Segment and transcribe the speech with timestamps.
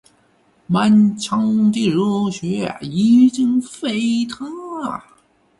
[0.65, 4.49] 满腔的热血已经沸腾，